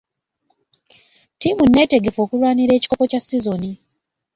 [1.35, 3.71] Ttiimu neetegefu okulwanira ekikopo kya sizoni.